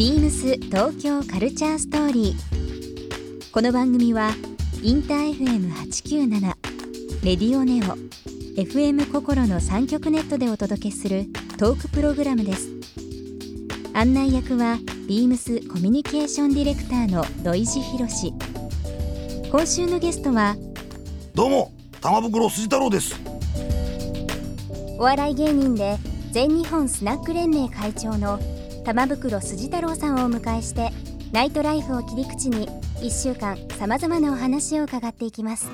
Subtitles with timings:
[0.00, 3.52] ビームス東京カルチャーストーリー。
[3.52, 4.30] この番組は
[4.82, 6.40] インター FM897
[7.22, 7.98] レディオネオ
[8.58, 11.26] FM 心の三極ネットでお届けする
[11.58, 12.70] トークプログラムです。
[13.92, 18.32] 案内役はビームスコミュニケーションディレクターの土井博志。
[19.50, 20.56] 今週のゲストは
[21.34, 23.20] どうも玉袋筋太郎です
[24.98, 25.98] お笑い芸人で
[26.32, 28.40] 全日本スナック連盟会長の
[28.84, 30.90] 玉袋筋太郎さんをお迎えして
[31.32, 35.68] ナイトライフを切り口に1週間さまざまなお話を伺っていきます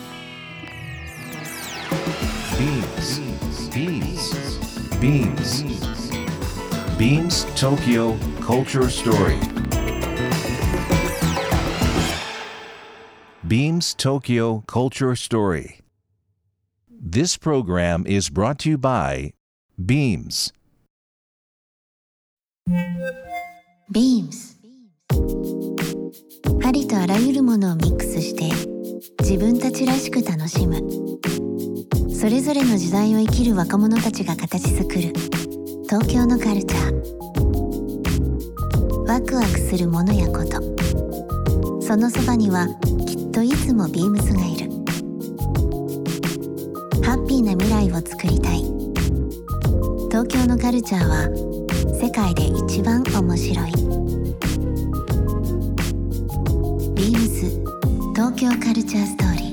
[6.97, 9.38] BeamsBeamsBeamsTokyo Culture Story
[13.47, 15.80] Beams Tokyo Culture Story
[16.91, 19.33] This program is brought to you by
[19.78, 20.52] Beams
[22.69, 24.59] ビームス
[26.64, 28.50] ありとあらゆるものをミックスして
[29.20, 30.83] 自分たちらしく楽しむ。
[32.12, 35.12] それぞれの時代を生きる若者たちが形作る。
[35.84, 36.95] 東京のカルチャー。
[39.06, 40.61] ワクワクするものやこと。
[41.80, 42.67] そのそばには
[43.06, 44.70] きっといつもビームスがいる。
[47.05, 48.64] ハッピーな未来をつくりたい。
[50.11, 51.45] 東京のカルチャーは
[52.06, 53.72] 世界で一番面白い。
[56.94, 57.50] ビームス
[58.14, 59.46] 東京カルチャーストーリー。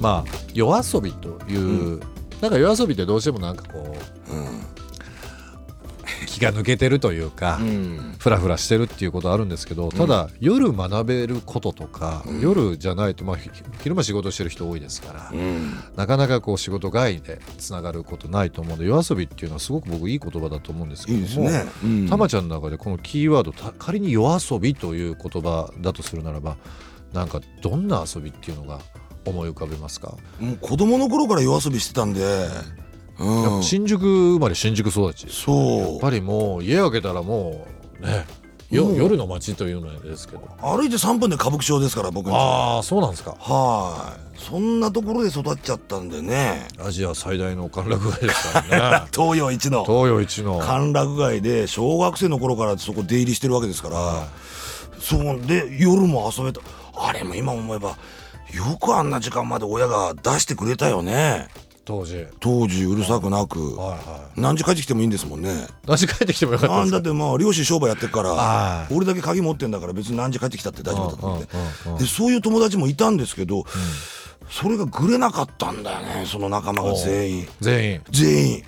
[0.00, 1.56] まあ夜遊びとい
[1.96, 2.00] う、
[2.40, 4.15] なんか夜遊びってどうしてもなんかこう、
[6.36, 7.58] 気が抜けてるというか、
[8.18, 13.48] フラフラしてるっていうことあるんですけどただ、夜学べることとか、夜じゃないと、まあ、ひ
[13.82, 15.32] 昼間仕事してる人多いですから、
[15.96, 21.48] なかなかこう仕事外でつながることないと思うので夜遊びっていうのはすごく僕いい言葉だと思うんですけども
[22.10, 26.58] たまちゃんの中でこのキーワードた仮に夜遊びという言葉だとするならば
[27.14, 28.80] なんかどんな遊びっていうのが
[29.24, 32.20] 思い浮かべますか、もう子供の頃から夜遊びしてたんで、
[33.18, 35.26] うん、新宿生まれ新宿育ち。
[35.26, 37.66] やそっぱりもう家開けたらも
[38.00, 38.26] うね
[38.70, 40.42] 夜の街というのですけど。
[40.42, 43.36] う歩いて3分で歌舞伎町ですから僕ああそうなんですか。
[43.38, 44.38] はい。
[44.38, 46.66] そんなところで育っちゃったんでね。
[46.78, 49.06] アジア最大の歓楽街ですからね。
[49.14, 49.84] 東洋一の。
[49.84, 50.58] 東洋一の。
[50.58, 54.28] 歓楽街で小学生の頃からそこ出入りしてるわけですから、は
[54.98, 56.60] そうで夜も遊べた。
[56.96, 57.96] あれも今思えば
[58.52, 61.48] よくあんな時間まで親が出してくれたよね
[61.86, 62.16] 当時。
[62.16, 63.76] はい当時うるさくなく。
[63.76, 63.96] は
[64.36, 65.66] い何時帰ってきてもいいんですもんね。
[65.86, 66.96] 何時帰ってきてもよかったですか？
[66.96, 68.94] あんだってまあ漁師商売やってっからはい。
[68.94, 71.48] 俺だけ鍵持ってんだから別に何時帰ってきたって大丈夫だと思って。
[71.54, 71.98] うんうんうんうん。
[71.98, 73.64] でそういう友達もいたんですけど、
[74.50, 77.48] それがぐれなかったんだよねその仲間が全員。
[77.60, 78.02] 全員。
[78.10, 78.62] 全員。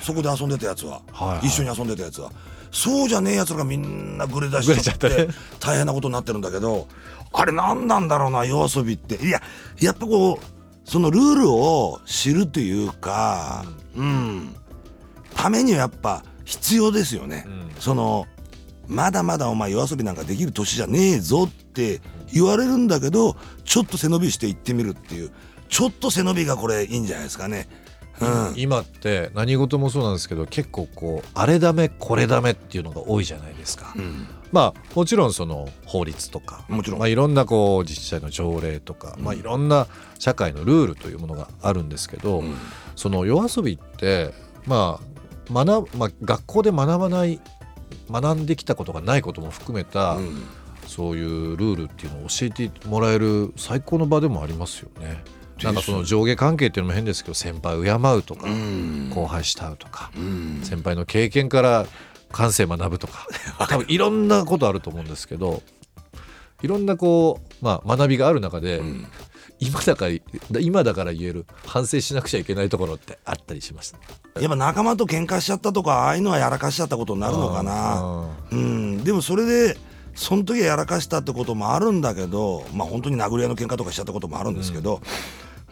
[0.00, 1.46] そこで遊んでたやつは、はいはい。
[1.46, 2.32] 一緒に遊んでたやつは。
[2.72, 5.28] そうじゃねえやつらがみんなぐれ出しちゃって。
[5.60, 6.88] 大変なことになってるんだけど
[7.32, 9.16] あれ何なんだろうな夜遊びって。
[9.16, 9.40] いや
[9.78, 10.55] やっぱこう
[10.86, 13.64] そのルールを知るというか
[13.96, 14.54] うん、
[15.34, 17.70] ためにはやっぱ必要ですよね、ん。
[17.80, 18.26] その
[18.86, 22.00] まだまだお前夜遊びなんかできる年じゃねえぞって
[22.32, 25.30] 言われるんだけどちょっと背伸びして行ってみるっていう。
[25.68, 27.68] ちょっと背伸びがこれいいんじゃないですかね。
[28.20, 36.98] うん、今って何事もそうなんですけど結構こうあれダメこれダメっていうのが多いじゃないですか、うんまあもちろんその法律とかもちろん。
[36.98, 39.86] まあ、いろんなこう自治体の条例とか、まあ、いろんな
[40.18, 42.54] 社会のルールというものがあるんですけど、うん。
[42.94, 44.32] その夜遊びって
[44.66, 47.38] まあ学まあ、学校で学ばない
[48.10, 50.42] 学んできたことがないことも含めた、うん。
[50.86, 55.22] そういうルールっていうのを教えてもらえる最高の場でもありますよね。
[55.62, 61.86] なんかその上下関係っていうのも変ですけど先輩を敬うとか、うん後輩慕うとか、うん先輩の経験から
[62.32, 63.26] 感性学ぶとか。
[63.58, 65.62] 多分いろんなことあると思うんですけど
[66.62, 69.06] いろんなこう、まあ、学びがある中で、ん。
[69.58, 70.06] 今だか
[70.50, 73.98] ら今だから言える反省しなくちゃいけないところってあったりしました。
[74.40, 78.28] やっぱ仲間と喧嘩しちゃったとかああいうのはやらかしちゃったことになるのかな。
[78.52, 79.02] うん。
[79.02, 79.78] でもそれで
[80.14, 85.00] その時はやらかしたってこともあるんだけどまあ本当に殴り合いの喧嘩とかしちゃったこともあるんですけど、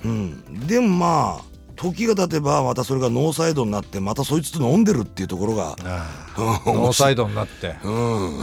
[0.02, 0.66] うん。
[0.66, 5.76] でもまあ時が経てばまたそれがノーサイドになってまたそいつと飲んでるっていうところが、
[6.66, 7.76] ノーサイドになって。
[7.82, 8.40] うん、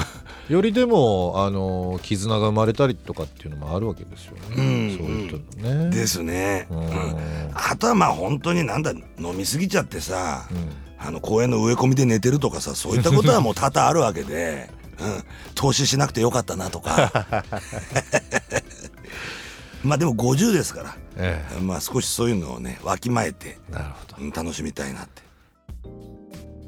[0.50, 4.98] よりでもあの絆が生まれたりとかっていうのもあるわけですよね、うん。
[4.98, 5.89] そういうね。
[5.89, 6.81] ですね、ううん。
[6.83, 7.18] ん、
[7.54, 10.48] あとはまあ本当になんだ飲みすぎちゃってさ、
[11.00, 14.69] あの公園の植え込みで寝てるとかさそういったことはもう多々あるわけで、
[15.00, 15.24] うん、
[15.56, 17.12] 投資しなくてよかったなとか。
[19.83, 24.23] まあでも50ですから、えまあ少しそういうのをねわきまえてえなるほど。
[24.23, 25.21] うん楽しみたいなって。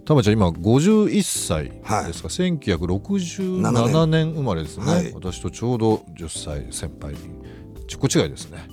[0.05, 2.07] たまちゃん今51歳はい。
[2.07, 4.33] ですか、1967年。
[4.33, 5.13] 生まれですね、はい。
[5.13, 7.15] 私とちょうど10歳先輩。
[7.87, 8.67] 10個違いですね、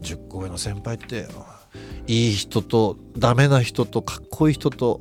[0.00, 1.28] 10個上の先輩って
[2.06, 5.00] いい人とダメな人とかっこいい人と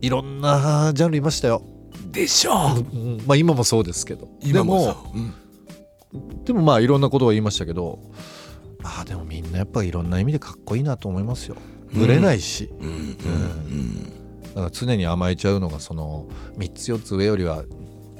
[0.00, 1.62] いろんなジャンルいましたよ、
[2.10, 2.96] でしょう。
[2.96, 4.28] うんまあ今もそうですけど。
[4.42, 5.20] 今もでそう、う
[6.40, 6.44] ん。
[6.44, 8.00] でもまあいろんなことを言いましたけど
[8.82, 11.56] ああでもみんなやっぱりいろんな意味でかっこいいなと思いますよ。
[11.92, 12.88] ぶれないし、うん。
[12.88, 14.04] うん。
[14.42, 17.64] だから常に甘えちゃうのがその3つ4つ上よりは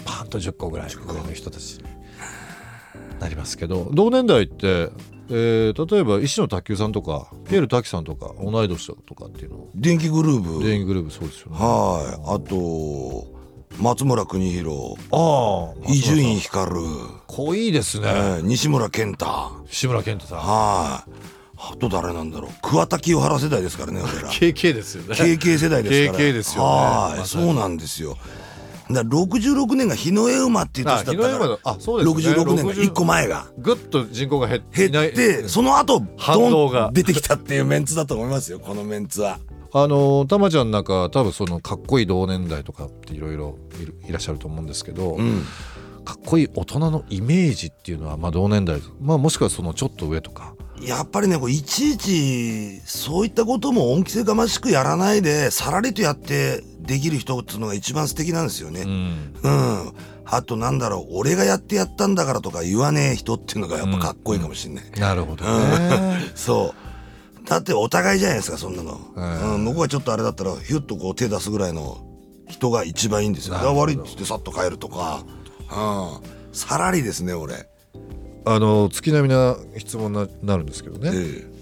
[0.05, 1.79] パーンと10個ぐらい上の人たち。
[1.79, 1.85] に
[3.20, 3.91] なりますけど。
[3.93, 4.91] 同年代って、
[5.31, 9.69] えー例えば石野卓球さんとかピエール滝さんとか同い年とかっていうの。
[9.75, 10.64] 電気グルーブ。
[10.64, 11.59] 全員グループそうですよね。
[11.59, 12.37] はい。
[12.37, 13.42] あと
[13.79, 16.71] 松村邦弘ああ伊集院光、
[17.27, 19.27] 濃いですね、えー西村健太。
[19.69, 20.39] 志村けんとさん。
[20.39, 21.11] はい。
[21.57, 22.51] あと誰なんだろう。
[22.63, 24.29] 桑田清原世代ですからね俺ら。
[24.31, 25.15] KK ですよね。
[25.15, 26.25] KK 世代ですから。
[26.25, 26.69] KK ですよね。
[26.69, 28.17] はい、まそうなんですよ。
[28.91, 31.59] だから66年が日の絵馬っていう年だったあ日の絵馬からだ。
[31.65, 32.35] あそうですね。
[32.35, 33.47] 66年が1個前が。
[33.59, 36.91] ぐっと人口が減って減ってその後反動ドが。
[36.91, 39.39] ン出てきたっていうメンツだと思いますよこのメンツは
[39.75, 43.57] あのたまちゃんなんか多分そのかっこいい同年代とかっていろいろ
[44.07, 45.45] いらっしゃると思うんですけど、うん。
[46.05, 50.55] かっこいい大人のイメージっていうのはまあ同年代、まあ、もしくはそのちょっと上とか。
[50.81, 58.83] やっぱりねこういちいちそういったことも恩着せがましくやらないでさらりとやってできる人っていうのが一番素敵なんですよね。
[58.83, 58.91] うん。
[59.43, 59.93] うん、
[60.25, 64.85] あとなんだろう俺がやってやったんだからとか言わねえ人っていうのがやっぱかっこいいかもしれない。
[64.99, 66.33] なるほどね。
[66.35, 66.92] そう
[67.52, 71.99] だってお互いじゃないですかそんなの、うんうん、向こうがちょっとあれだったらヒュッとこう手出すぐらいの
[72.49, 73.54] 人が一番いいんですよ。
[73.54, 75.25] なるほど悪いっつってさっと帰るとか、
[75.70, 77.69] うん、さらりですね俺。
[78.44, 81.52] あの月並みな質問になるんですけどね、え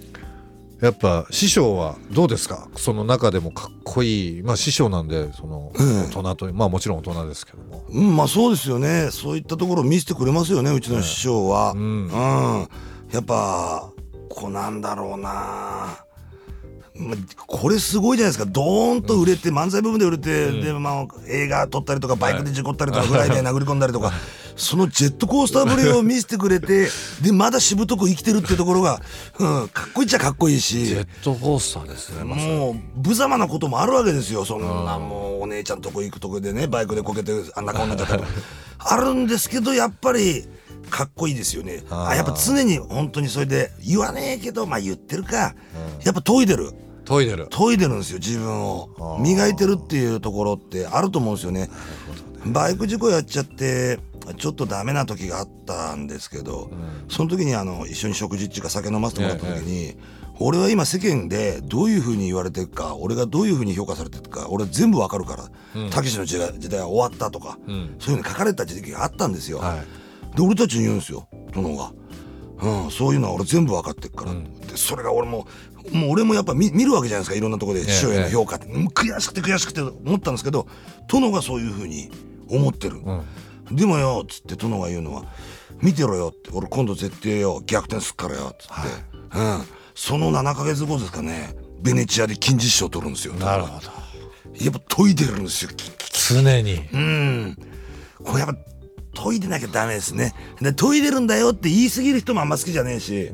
[0.80, 2.68] やっぱ師匠はどうですか？
[2.76, 4.42] その中でもかっこいい。
[4.42, 7.84] まあ師匠なんでそのうん大人というまあもちろん大人ですけども。
[7.90, 9.10] えうん、まあそうですよね。
[9.10, 11.72] そういったところを見せてくれますよねうちの師匠は。
[11.72, 11.80] うん。
[11.80, 12.68] うん、
[13.12, 13.89] やっぱ
[14.30, 16.06] こうなんだろうな。
[16.94, 17.16] ま
[17.46, 18.50] これすごいじゃないですか。
[18.50, 24.12] ドーンと売れて、漫才部分で売れて、でまあ、映画撮ったりとかバイクで事故ったりとかフライで殴り込んだりとか
[24.56, 26.88] そのジェットコースターぶりを見せてくれて
[27.22, 29.00] でまだしぶとく生きてるっていうところが、
[29.38, 32.74] うん、かっこいいっちゃかっこいいしジェットコースターですねまもう
[33.08, 34.44] 無様なこともあるわけですよ。
[34.44, 38.34] そんなもうお姉ちゃんとこ行くとこでねバイクでこけてあんな顔になっちゃったりとか。
[38.82, 40.46] あるんですけどやっぱり
[40.90, 41.82] かっこいいですよね。
[41.90, 45.54] あやっぱ常に本当にそれで言わねえけどまあ言ってるか、
[46.04, 46.72] やっぱ研いでる。
[47.04, 47.48] 研いでる。
[47.48, 49.18] 研いでるんですよ自分を。
[49.20, 51.70] 磨いてるっていうところってあると思うんですよね。
[52.46, 53.98] バイク事故やっちゃって
[54.38, 56.70] ちょっとダメな時があったんですけど、
[57.08, 59.96] その時にあの一緒に食事っていうか酒飲ませてもらった時に、
[60.38, 67.96] 俺は今世間でどういうふうに言われてるか俺がどういうふうに評価されてるか俺全部わかるからたけしの時代は終わったとか、ん。
[67.98, 69.58] そういうふうに書かれた時期があったんですよ。
[69.58, 69.99] はい
[70.36, 71.28] で俺たちに言うんですよ。
[71.52, 71.92] 殿が、
[72.62, 75.46] うん、そういうのは俺全部分かってるから、でそれが俺も
[75.92, 77.36] もう俺もやっぱ見見るわけじゃないですか。
[77.36, 80.66] いろんなところで師匠への評価って、もう悔しくて悔しくて思ったんですけど
[81.08, 82.10] 殿がそういうふうに
[82.48, 83.00] 思ってる、
[83.70, 85.24] でもよっつって殿が言うのは
[85.82, 89.62] 「見てろよ」って「俺今度絶対よ逆転すっからよ」っつって、うん、
[89.94, 91.54] その7か月後ですかね。
[91.80, 93.32] ベネチアで金獅子賞取るんですよ。
[93.34, 93.86] なるほど。
[94.62, 95.70] やっぱ研いでるんですよ。
[96.28, 96.74] 常に。
[96.92, 97.56] うん。
[98.22, 98.54] これやっぱ
[99.14, 100.34] 研いでなきゃダメですね。
[100.60, 103.30] で研いでるんだよって言い過ぎる人もあんま好きじゃねえし、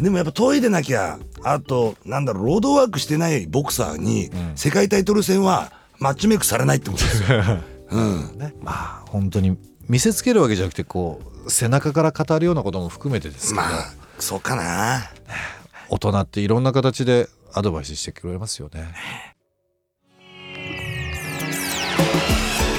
[0.00, 7.42] でもやっぱ研いでなきゃあとなんだろうロードワークしてないボクサーに世界タイトル戦はマッチメイクされないってことですよ。
[7.90, 8.38] うん。
[8.38, 9.56] ねまあ本当に
[9.88, 15.10] 見せつけるわけじゃなくてこう背中から語るようなことも含めてですけど、まあそうかな。
[15.88, 18.88] 大人っていろんな形でアドバイスしてくれますよね。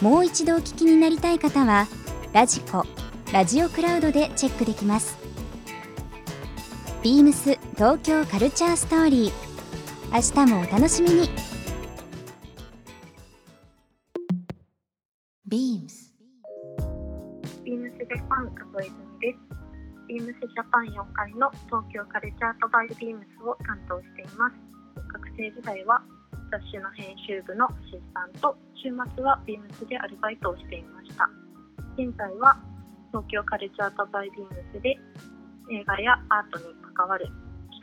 [0.00, 1.86] もう一度お聞きになりたい方は
[2.32, 2.84] ラジコ
[3.32, 5.16] ラジオクラウドでチェックできます
[7.02, 9.46] ビームス東京カルチャーストーリー
[10.12, 11.30] 明日もお楽しみに
[15.48, 16.06] Beams
[17.64, 19.38] ビームスジャパン加藤泉です。
[20.06, 24.54] ビームスジャパン4階の東京カルチャートバイビームスを担当しています。
[25.12, 26.00] 学生時代は
[26.50, 31.28] 雑誌の編集部のアシスタント、週末はビームスでアルバイトをしていました。
[31.98, 32.56] 現在は
[33.10, 34.90] 東京カルチャートバイビームスで
[35.70, 37.26] 映画やアートに関わる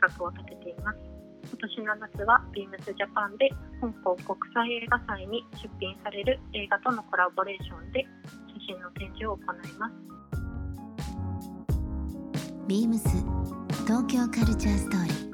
[0.00, 0.98] 画を立てています。
[1.44, 8.06] 今年の夏はビームスジャパンで香港国際映画祭に出品される映画とのコラボレーションで
[8.66, 9.46] 写真の展示を行い
[9.78, 9.94] ます。
[12.66, 13.08] ビームス
[13.84, 15.33] 東京カルチャーストーリー